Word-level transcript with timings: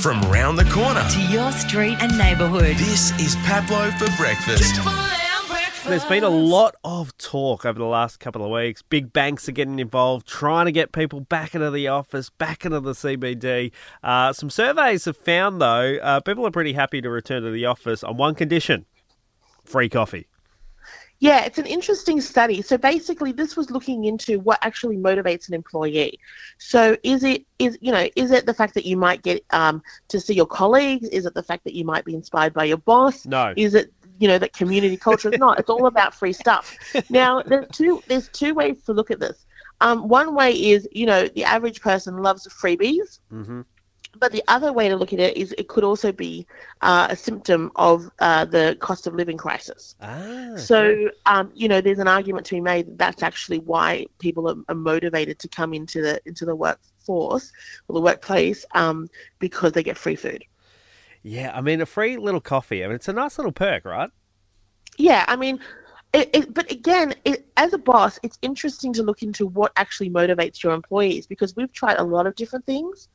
from 0.00 0.20
round 0.30 0.58
the 0.58 0.64
corner. 0.66 1.04
to 1.10 1.20
your 1.22 1.50
street 1.50 1.96
and 2.00 2.16
neighbourhood. 2.16 2.76
This 2.76 3.10
is 3.20 3.34
Pablo 3.44 3.90
for 3.92 4.06
breakfast. 4.16 4.80
There's 5.86 6.04
been 6.04 6.22
a 6.22 6.28
lot 6.28 6.76
of 6.84 7.16
talk 7.18 7.64
over 7.64 7.78
the 7.78 7.84
last 7.84 8.20
couple 8.20 8.44
of 8.44 8.50
weeks. 8.50 8.82
Big 8.82 9.12
banks 9.12 9.48
are 9.48 9.52
getting 9.52 9.78
involved, 9.78 10.26
trying 10.28 10.66
to 10.66 10.72
get 10.72 10.92
people 10.92 11.20
back 11.20 11.54
into 11.54 11.70
the 11.70 11.88
office, 11.88 12.30
back 12.30 12.64
into 12.64 12.78
the 12.78 12.92
CBD. 12.92 13.72
Uh, 14.02 14.32
some 14.32 14.50
surveys 14.50 15.06
have 15.06 15.16
found, 15.16 15.60
though, 15.60 15.96
uh, 16.02 16.20
people 16.20 16.46
are 16.46 16.50
pretty 16.50 16.74
happy 16.74 17.00
to 17.00 17.10
return 17.10 17.42
to 17.42 17.50
the 17.50 17.66
office 17.66 18.04
on 18.04 18.16
one 18.16 18.34
condition 18.34 18.86
free 19.64 19.88
coffee. 19.88 20.27
Yeah, 21.20 21.44
it's 21.44 21.58
an 21.58 21.66
interesting 21.66 22.20
study. 22.20 22.62
So 22.62 22.78
basically, 22.78 23.32
this 23.32 23.56
was 23.56 23.70
looking 23.70 24.04
into 24.04 24.38
what 24.38 24.58
actually 24.62 24.96
motivates 24.96 25.48
an 25.48 25.54
employee. 25.54 26.18
So 26.58 26.96
is 27.02 27.24
it 27.24 27.44
is 27.58 27.76
you 27.80 27.90
know 27.92 28.08
is 28.14 28.30
it 28.30 28.46
the 28.46 28.54
fact 28.54 28.74
that 28.74 28.84
you 28.84 28.96
might 28.96 29.22
get 29.22 29.44
um, 29.50 29.82
to 30.08 30.20
see 30.20 30.34
your 30.34 30.46
colleagues? 30.46 31.08
Is 31.08 31.26
it 31.26 31.34
the 31.34 31.42
fact 31.42 31.64
that 31.64 31.74
you 31.74 31.84
might 31.84 32.04
be 32.04 32.14
inspired 32.14 32.54
by 32.54 32.64
your 32.64 32.76
boss? 32.78 33.26
No. 33.26 33.52
Is 33.56 33.74
it 33.74 33.92
you 34.20 34.28
know 34.28 34.38
that 34.38 34.52
community 34.52 34.96
culture? 34.96 35.30
is 35.30 35.38
not. 35.38 35.58
It's 35.58 35.70
all 35.70 35.86
about 35.86 36.14
free 36.14 36.32
stuff. 36.32 36.76
Now 37.10 37.42
there's 37.42 37.66
two 37.72 38.02
there's 38.06 38.28
two 38.28 38.54
ways 38.54 38.84
to 38.84 38.92
look 38.92 39.10
at 39.10 39.18
this. 39.18 39.44
Um, 39.80 40.08
one 40.08 40.34
way 40.34 40.52
is 40.52 40.88
you 40.92 41.06
know 41.06 41.26
the 41.26 41.44
average 41.44 41.80
person 41.80 42.18
loves 42.18 42.46
freebies. 42.46 43.18
hmm 43.30 43.62
But 44.18 44.32
the 44.32 44.42
other 44.48 44.72
way 44.72 44.88
to 44.88 44.96
look 44.96 45.12
at 45.12 45.20
it 45.20 45.36
is 45.36 45.54
it 45.58 45.68
could 45.68 45.84
also 45.84 46.12
be 46.12 46.46
uh, 46.80 47.06
a 47.10 47.16
symptom 47.16 47.70
of 47.76 48.10
uh, 48.18 48.44
the 48.46 48.76
cost 48.80 49.06
of 49.06 49.14
living 49.14 49.36
crisis. 49.36 49.94
Ah, 50.00 50.54
So, 50.56 51.10
um, 51.26 51.50
you 51.54 51.68
know, 51.68 51.80
there's 51.80 51.98
an 52.00 52.08
argument 52.08 52.46
to 52.46 52.54
be 52.54 52.60
made 52.60 52.86
that 52.86 52.98
that's 52.98 53.22
actually 53.22 53.58
why 53.60 54.06
people 54.18 54.48
are, 54.48 54.56
are 54.68 54.74
motivated 54.74 55.38
to 55.40 55.48
come 55.48 55.74
into 55.74 56.02
the 56.02 56.20
into 56.26 56.44
the 56.44 56.56
workforce 56.56 57.52
or 57.88 57.94
the 57.94 58.00
workplace 58.00 58.64
um, 58.74 59.08
because 59.38 59.72
they 59.72 59.82
get 59.82 59.96
free 59.98 60.16
food. 60.16 60.44
yeah, 61.22 61.52
I 61.54 61.60
mean, 61.60 61.80
a 61.80 61.86
free 61.86 62.16
little 62.16 62.40
coffee. 62.40 62.84
I 62.84 62.86
mean, 62.88 62.96
it's 62.96 63.08
a 63.08 63.12
nice 63.12 63.38
little 63.38 63.52
perk, 63.52 63.84
right? 63.84 64.10
Yeah, 64.96 65.24
I 65.28 65.36
mean, 65.36 65.60
it, 66.14 66.30
it, 66.32 66.54
but 66.54 66.70
again, 66.70 67.14
it, 67.24 67.46
as 67.56 67.72
a 67.74 67.78
boss, 67.78 68.18
it's 68.22 68.38
interesting 68.40 68.92
to 68.94 69.02
look 69.02 69.22
into 69.22 69.46
what 69.46 69.72
actually 69.76 70.08
motivates 70.08 70.62
your 70.62 70.72
employees 70.72 71.26
because 71.26 71.54
we've 71.54 71.72
tried 71.72 71.98
a 71.98 72.02
lot 72.02 72.26
of 72.26 72.34
different 72.34 72.64
things, 72.64 73.08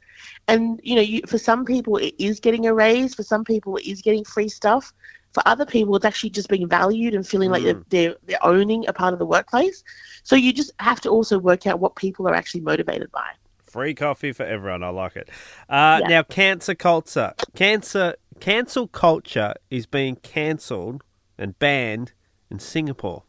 and 0.47 0.79
you 0.83 0.95
know, 0.95 1.01
you, 1.01 1.21
for 1.25 1.37
some 1.39 1.65
people 1.65 1.97
it 1.97 2.13
is 2.19 2.39
getting 2.39 2.67
a 2.67 2.73
raise, 2.73 3.15
for 3.15 3.23
some 3.23 3.43
people 3.43 3.77
it 3.77 3.85
is 3.85 4.01
getting 4.01 4.23
free 4.23 4.47
stuff, 4.47 4.93
for 5.31 5.41
other 5.47 5.65
people 5.65 5.95
it's 5.95 6.05
actually 6.05 6.29
just 6.29 6.49
being 6.49 6.67
valued 6.67 7.15
and 7.15 7.27
feeling 7.27 7.49
like 7.49 7.63
they're, 7.63 7.83
they're 7.89 8.15
they're 8.25 8.45
owning 8.45 8.87
a 8.87 8.93
part 8.93 9.13
of 9.13 9.19
the 9.19 9.25
workplace. 9.25 9.83
So 10.21 10.35
you 10.35 10.53
just 10.53 10.71
have 10.79 11.01
to 11.01 11.09
also 11.09 11.39
work 11.39 11.65
out 11.65 11.79
what 11.79 11.95
people 11.95 12.27
are 12.27 12.35
actually 12.35 12.61
motivated 12.61 13.11
by. 13.11 13.27
Free 13.63 13.95
coffee 13.95 14.33
for 14.33 14.43
everyone. 14.43 14.83
I 14.83 14.89
like 14.89 15.15
it. 15.15 15.29
Uh, 15.67 15.97
Yeah. 16.01 16.07
Now, 16.07 16.23
cancer 16.23 16.75
culture, 16.75 17.33
cancer, 17.55 18.15
cancel 18.39 18.87
culture 18.87 19.55
is 19.71 19.87
being 19.87 20.15
cancelled 20.17 21.03
and 21.39 21.57
banned 21.57 22.13
in 22.53 22.59
Singapore. 22.59 23.23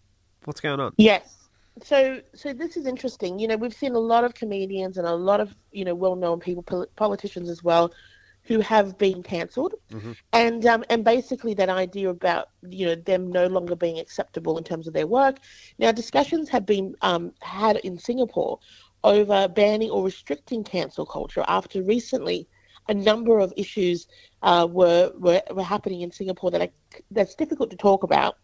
What's 0.44 0.60
going 0.60 0.78
on? 0.78 0.92
Yes. 0.98 1.48
So, 1.82 2.20
so 2.34 2.52
this 2.52 2.76
is 2.76 2.86
interesting. 2.86 3.40
You 3.40 3.48
know, 3.48 3.56
we've 3.56 3.74
seen 3.74 3.94
a 3.94 3.98
lot 3.98 4.22
of 4.22 4.34
comedians 4.34 4.98
and 4.98 5.08
a 5.08 5.14
lot 5.14 5.40
of 5.40 5.56
you 5.72 5.84
know 5.84 5.94
well-known 5.94 6.38
people, 6.38 6.62
pol- 6.62 6.86
politicians 6.94 7.50
as 7.50 7.64
well, 7.64 7.92
who 8.44 8.60
have 8.60 8.96
been 8.96 9.24
cancelled, 9.24 9.74
and 10.32 10.64
um, 10.66 10.84
and 10.90 11.02
basically 11.02 11.54
that 11.54 11.68
idea 11.68 12.10
about 12.10 12.50
you 12.68 12.86
know 12.86 12.94
them 12.94 13.32
no 13.32 13.46
longer 13.48 13.74
being 13.74 13.98
acceptable 13.98 14.56
in 14.56 14.62
terms 14.62 14.86
of 14.86 14.92
their 14.92 15.08
work. 15.08 15.38
Now, 15.78 15.90
discussions 15.90 16.48
have 16.50 16.64
been 16.64 16.94
um, 17.02 17.32
had 17.40 17.78
in 17.78 17.98
Singapore 17.98 18.60
over 19.02 19.48
banning 19.48 19.90
or 19.90 20.04
restricting 20.04 20.62
cancel 20.62 21.06
culture 21.06 21.44
after 21.48 21.82
recently 21.82 22.46
a 22.88 22.94
number 22.94 23.38
of 23.38 23.52
issues 23.56 24.06
uh, 24.42 24.68
were, 24.70 25.10
were 25.18 25.42
were 25.50 25.62
happening 25.62 26.02
in 26.02 26.12
Singapore 26.12 26.50
that 26.52 26.60
are, 26.60 27.00
that's 27.10 27.34
difficult 27.34 27.70
to 27.70 27.76
talk 27.76 28.02
about 28.04 28.36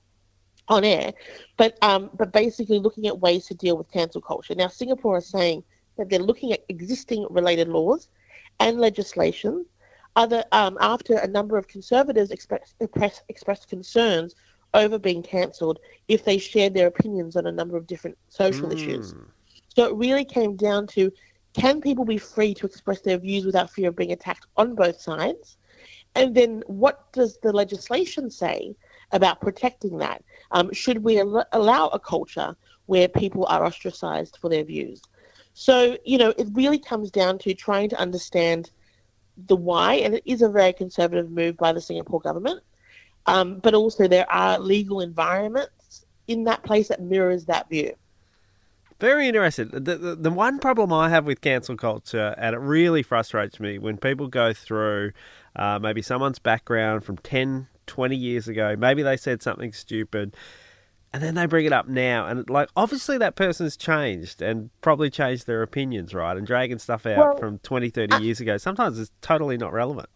on 0.70 0.84
air, 0.84 1.12
but 1.58 1.76
um, 1.82 2.10
but 2.16 2.32
basically 2.32 2.78
looking 2.78 3.06
at 3.06 3.18
ways 3.20 3.46
to 3.46 3.54
deal 3.54 3.76
with 3.76 3.90
cancel 3.90 4.22
culture. 4.22 4.54
Now, 4.54 4.68
Singapore 4.68 5.18
is 5.18 5.26
saying 5.26 5.64
that 5.98 6.08
they're 6.08 6.20
looking 6.20 6.52
at 6.52 6.64
existing 6.68 7.26
related 7.28 7.68
laws 7.68 8.08
and 8.60 8.80
legislation. 8.80 9.66
Other 10.16 10.44
um, 10.52 10.78
after 10.80 11.18
a 11.18 11.26
number 11.28 11.56
of 11.58 11.68
conservatives 11.68 12.30
express, 12.30 12.74
express, 12.80 13.22
expressed 13.28 13.68
concerns 13.68 14.34
over 14.74 14.98
being 14.98 15.22
cancelled 15.22 15.78
if 16.08 16.24
they 16.24 16.38
shared 16.38 16.74
their 16.74 16.86
opinions 16.86 17.36
on 17.36 17.46
a 17.46 17.52
number 17.52 17.76
of 17.76 17.86
different 17.86 18.16
social 18.28 18.72
issues. 18.72 19.14
So 19.68 19.86
it 19.86 19.94
really 19.94 20.24
came 20.24 20.56
down 20.56 20.86
to 20.88 21.12
can 21.52 21.80
people 21.80 22.04
be 22.04 22.18
free 22.18 22.54
to 22.54 22.66
express 22.66 23.00
their 23.00 23.18
views 23.18 23.44
without 23.44 23.70
fear 23.70 23.88
of 23.88 23.96
being 23.96 24.12
attacked 24.12 24.46
on 24.56 24.74
both 24.74 25.00
sides? 25.00 25.58
And 26.14 26.34
then 26.34 26.62
what 26.66 27.12
does 27.12 27.38
the 27.38 27.52
legislation 27.52 28.30
say 28.30 28.74
about 29.12 29.40
protecting 29.40 29.98
that? 29.98 30.22
Um, 30.50 30.72
should 30.72 31.02
we 31.02 31.20
al- 31.20 31.46
allow 31.52 31.88
a 31.88 32.00
culture 32.00 32.56
where 32.86 33.08
people 33.08 33.46
are 33.46 33.64
ostracized 33.64 34.38
for 34.40 34.48
their 34.48 34.64
views? 34.64 35.00
So, 35.52 35.96
you 36.04 36.18
know, 36.18 36.32
it 36.38 36.48
really 36.52 36.78
comes 36.78 37.10
down 37.10 37.38
to 37.38 37.54
trying 37.54 37.88
to 37.90 37.98
understand 37.98 38.70
the 39.36 39.56
why, 39.56 39.94
and 39.94 40.14
it 40.14 40.22
is 40.24 40.42
a 40.42 40.48
very 40.48 40.72
conservative 40.72 41.30
move 41.30 41.56
by 41.56 41.72
the 41.72 41.80
Singapore 41.80 42.20
government. 42.20 42.60
Um, 43.26 43.58
but 43.58 43.74
also, 43.74 44.08
there 44.08 44.30
are 44.30 44.58
legal 44.58 45.00
environments 45.00 46.04
in 46.26 46.44
that 46.44 46.62
place 46.62 46.88
that 46.88 47.02
mirrors 47.02 47.46
that 47.46 47.68
view. 47.68 47.94
Very 49.00 49.28
interesting. 49.28 49.68
The, 49.72 49.96
the, 49.96 50.16
the 50.16 50.30
one 50.30 50.58
problem 50.58 50.92
I 50.92 51.08
have 51.08 51.24
with 51.24 51.40
cancel 51.40 51.76
culture, 51.76 52.34
and 52.36 52.54
it 52.54 52.58
really 52.58 53.02
frustrates 53.02 53.58
me 53.58 53.78
when 53.78 53.96
people 53.96 54.28
go 54.28 54.52
through 54.52 55.12
uh, 55.56 55.78
maybe 55.78 56.02
someone's 56.02 56.38
background 56.38 57.02
from 57.02 57.16
10, 57.16 57.68
20 57.86 58.16
years 58.16 58.48
ago, 58.48 58.76
maybe 58.76 59.02
they 59.02 59.16
said 59.16 59.42
something 59.42 59.72
stupid, 59.72 60.36
and 61.12 61.22
then 61.22 61.34
they 61.34 61.46
bring 61.46 61.66
it 61.66 61.72
up 61.72 61.88
now. 61.88 62.26
And, 62.26 62.48
like, 62.48 62.68
obviously 62.76 63.18
that 63.18 63.34
person's 63.34 63.76
changed 63.76 64.42
and 64.42 64.70
probably 64.80 65.10
changed 65.10 65.46
their 65.46 65.62
opinions, 65.62 66.14
right? 66.14 66.36
And 66.36 66.46
dragging 66.46 66.78
stuff 66.78 67.06
out 67.06 67.18
Well, 67.18 67.36
from 67.36 67.58
20, 67.58 67.90
30 67.90 68.22
years 68.22 68.40
ago 68.40 68.56
sometimes 68.58 68.98
is 68.98 69.10
totally 69.20 69.56
not 69.56 69.72
relevant. 69.72 70.08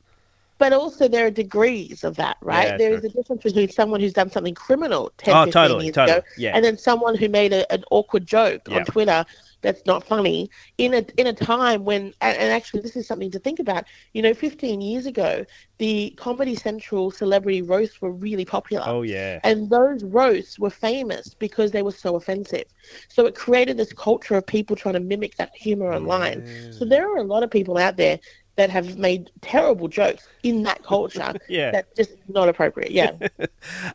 But 0.58 0.72
also, 0.72 1.08
there 1.08 1.26
are 1.26 1.30
degrees 1.30 2.04
of 2.04 2.16
that, 2.16 2.36
right? 2.40 2.68
Yeah, 2.68 2.76
there 2.76 2.88
true. 2.90 2.98
is 2.98 3.04
a 3.04 3.08
difference 3.08 3.42
between 3.42 3.68
someone 3.70 4.00
who's 4.00 4.12
done 4.12 4.30
something 4.30 4.54
criminal 4.54 5.10
10, 5.18 5.34
Oh, 5.34 5.44
15 5.46 5.52
totally, 5.52 5.84
years 5.86 5.94
totally, 5.94 6.18
ago, 6.18 6.26
yeah. 6.36 6.52
and 6.54 6.64
then 6.64 6.78
someone 6.78 7.16
who 7.16 7.28
made 7.28 7.52
a, 7.52 7.70
an 7.72 7.84
awkward 7.90 8.26
joke 8.26 8.62
Yeah. 8.68 8.78
on 8.78 8.84
Twitter 8.84 9.24
that's 9.62 9.84
not 9.86 10.04
funny 10.04 10.50
in 10.78 10.94
a 10.94 11.04
in 11.16 11.26
a 11.26 11.32
time 11.32 11.84
when, 11.84 12.12
and, 12.20 12.36
and 12.38 12.52
actually, 12.52 12.80
this 12.82 12.96
is 12.96 13.06
something 13.06 13.30
to 13.32 13.38
think 13.38 13.58
about. 13.58 13.84
You 14.12 14.22
know, 14.22 14.34
15 14.34 14.80
years 14.80 15.06
ago, 15.06 15.44
the 15.78 16.10
Comedy 16.16 16.54
Central 16.54 17.10
celebrity 17.10 17.62
roasts 17.62 18.00
were 18.00 18.12
really 18.12 18.44
popular. 18.44 18.84
Oh, 18.86 19.02
yeah. 19.02 19.40
And 19.42 19.68
those 19.70 20.04
roasts 20.04 20.58
were 20.58 20.70
famous 20.70 21.34
because 21.34 21.72
they 21.72 21.82
were 21.82 21.92
so 21.92 22.14
offensive. 22.16 22.64
So 23.08 23.26
it 23.26 23.34
created 23.34 23.76
this 23.76 23.92
culture 23.92 24.36
of 24.36 24.46
people 24.46 24.76
trying 24.76 24.94
to 24.94 25.00
mimic 25.00 25.36
that 25.36 25.50
humor 25.56 25.90
mm. 25.90 25.96
online. 25.96 26.46
So 26.72 26.84
there 26.84 27.10
are 27.10 27.16
a 27.16 27.24
lot 27.24 27.42
of 27.42 27.50
people 27.50 27.76
out 27.78 27.96
there 27.96 28.20
that 28.56 28.70
have 28.70 28.96
made 28.98 29.30
terrible 29.40 29.88
jokes 29.88 30.28
in 30.42 30.62
that 30.62 30.82
culture 30.82 31.34
Yeah. 31.48 31.70
that's 31.72 31.96
just 31.96 32.12
not 32.28 32.48
appropriate. 32.48 32.90
Yeah. 32.90 33.12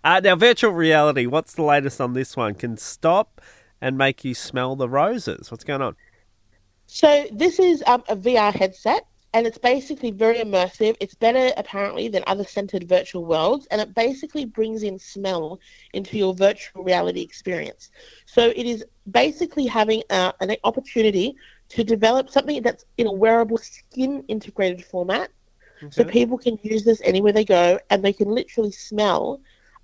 Uh, 0.03 0.19
now, 0.23 0.35
virtual 0.35 0.71
reality, 0.71 1.25
what's 1.25 1.53
the 1.53 1.61
latest 1.63 2.01
on 2.01 2.13
this 2.13 2.35
one? 2.35 2.55
Can 2.55 2.77
stop 2.77 3.41
and 3.81 3.97
make 3.97 4.25
you 4.25 4.33
smell 4.33 4.75
the 4.75 4.89
roses. 4.89 5.51
What's 5.51 5.63
going 5.63 5.81
on? 5.81 5.95
so 6.87 7.27
this 7.31 7.59
is 7.59 7.83
um, 7.85 8.03
a 8.09 8.15
VR 8.15 8.53
headset. 8.53 9.05
And 9.35 9.45
it's 9.45 9.59
basically 9.59 10.09
very 10.09 10.39
immersive. 10.39 10.95
It's 10.99 11.13
better, 11.13 11.53
apparently, 11.55 12.07
than 12.07 12.23
other 12.25 12.43
centered 12.43 12.89
virtual 12.89 13.25
worlds. 13.25 13.67
And 13.69 13.79
it 13.79 13.93
basically 13.93 14.45
brings 14.45 14.81
in 14.81 14.97
smell 14.97 15.59
into 15.93 16.17
your 16.17 16.33
virtual 16.33 16.83
reality 16.83 17.21
experience. 17.21 17.91
So 18.25 18.51
it 18.55 18.65
is 18.65 18.83
basically 19.11 19.67
having 19.67 20.01
uh, 20.09 20.31
an 20.41 20.55
opportunity 20.63 21.35
to 21.69 21.83
develop 21.83 22.29
something 22.29 22.61
that's 22.61 22.85
in 22.97 23.07
a 23.07 23.11
wearable 23.11 23.57
skin 23.57 24.23
integrated 24.27 24.83
format. 24.83 25.29
So 25.91 26.03
people 26.11 26.37
can 26.37 26.59
use 26.61 26.83
this 26.83 27.01
anywhere 27.05 27.31
they 27.31 27.45
go, 27.45 27.79
and 27.89 28.03
they 28.03 28.11
can 28.13 28.27
literally 28.29 28.71
smell 28.71 29.39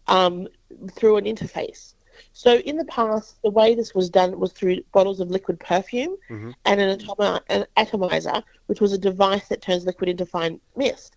um, 0.07 0.47
through 0.91 1.17
an 1.17 1.25
interface. 1.25 1.93
So 2.33 2.55
in 2.57 2.77
the 2.77 2.85
past, 2.85 3.41
the 3.43 3.49
way 3.49 3.75
this 3.75 3.93
was 3.95 4.09
done 4.09 4.39
was 4.39 4.51
through 4.51 4.81
bottles 4.93 5.19
of 5.19 5.29
liquid 5.29 5.59
perfume 5.59 6.17
and 6.65 6.81
an, 6.81 6.97
atomi- 6.99 7.41
an 7.49 7.65
atomizer, 7.77 8.43
which 8.67 8.81
was 8.81 8.91
a 8.93 8.97
device 8.97 9.47
that 9.47 9.61
turns 9.61 9.85
liquid 9.85 10.09
into 10.09 10.25
fine 10.25 10.59
mist. 10.75 11.15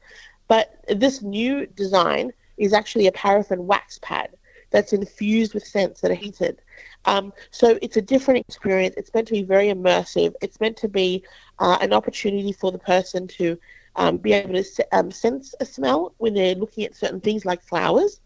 But 0.48 0.84
this 0.88 1.22
new 1.22 1.66
design 1.66 2.32
is 2.56 2.72
actually 2.72 3.06
a 3.06 3.12
paraffin 3.12 3.66
wax 3.66 3.98
pad 4.02 4.31
that's 4.70 4.92
infused 4.92 5.54
with 5.54 5.66
scents 5.66 6.00
that 6.00 6.10
are 6.10 6.14
heated. 6.14 6.60
Um, 7.04 7.32
so 7.50 7.78
it's 7.82 7.96
a 7.96 8.02
different 8.02 8.44
experience. 8.46 8.94
It's 8.96 9.12
meant 9.14 9.28
to 9.28 9.34
be 9.34 9.42
very 9.42 9.68
immersive. 9.68 10.34
It's 10.42 10.60
meant 10.60 10.76
to 10.78 10.88
be 10.88 11.24
uh, 11.58 11.78
an 11.80 11.92
opportunity 11.92 12.52
for 12.52 12.70
the 12.72 12.78
person 12.78 13.26
to 13.28 13.58
um, 13.96 14.18
be 14.18 14.32
able 14.32 14.54
to 14.62 14.86
um, 14.92 15.10
sense 15.10 15.54
a 15.60 15.64
smell 15.64 16.14
when 16.18 16.34
they're 16.34 16.54
looking 16.54 16.84
at 16.84 16.94
certain 16.94 17.20
things 17.20 17.44
like 17.44 17.62
flowers, 17.62 18.20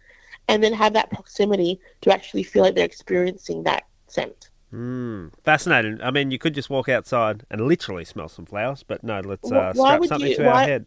and 0.49 0.63
then 0.63 0.73
have 0.73 0.93
that 0.95 1.11
proximity 1.11 1.81
to 2.03 2.13
actually 2.13 2.43
feel 2.43 2.63
like 2.63 2.75
they're 2.75 2.85
experiencing 2.85 3.63
that 3.63 3.85
scent. 4.09 4.51
Mm, 4.73 5.33
fascinating. 5.45 6.01
I 6.03 6.11
mean, 6.11 6.31
you 6.31 6.39
could 6.39 6.55
just 6.55 6.71
walk 6.71 6.89
outside 6.89 7.45
and 7.51 7.67
literally 7.67 8.05
smell 8.05 8.29
some 8.29 8.47
flowers, 8.47 8.83
but 8.83 9.05
no, 9.05 9.21
let's 9.21 9.53
uh, 9.53 9.73
why 9.75 9.95
strap 9.95 10.05
something 10.07 10.31
you- 10.31 10.37
to 10.37 10.49
our 10.49 10.61
head. 10.61 10.87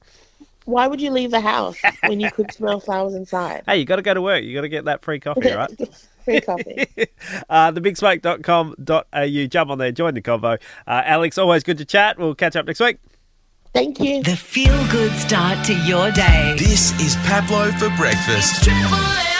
Why 0.65 0.87
would 0.87 1.01
you 1.01 1.11
leave 1.11 1.31
the 1.31 1.39
house 1.39 1.77
when 2.05 2.19
you 2.19 2.29
could 2.31 2.51
smell 2.51 2.79
flowers 2.81 3.13
inside? 3.13 3.63
Hey, 3.67 3.77
you 3.77 3.85
got 3.85 3.95
to 3.97 4.01
go 4.01 4.13
to 4.13 4.21
work. 4.21 4.43
You 4.43 4.53
got 4.53 4.61
to 4.61 4.69
get 4.69 4.85
that 4.85 5.03
free 5.03 5.19
coffee, 5.19 5.51
right? 5.51 5.71
Free 6.25 6.41
coffee. 6.41 6.87
uh, 7.49 7.71
thebigsmoke.com.au. 7.71 9.47
Jump 9.47 9.69
on 9.69 9.77
there, 9.77 9.91
join 9.91 10.15
the 10.15 10.23
convo. 10.23 10.59
Uh, 10.87 11.01
Alex, 11.05 11.37
always 11.37 11.63
good 11.63 11.77
to 11.77 11.85
chat. 11.85 12.17
We'll 12.17 12.33
catch 12.33 12.55
up 12.55 12.65
next 12.65 12.79
week. 12.79 12.97
Thank 13.75 13.99
you. 13.99 14.23
The 14.23 14.35
feel 14.35 14.87
good 14.87 15.11
start 15.11 15.63
to 15.67 15.75
your 15.75 16.09
day. 16.09 16.55
This 16.57 16.99
is 16.99 17.15
Pablo 17.27 17.71
for 17.73 17.95
breakfast. 17.95 18.63
Triple 18.63 19.34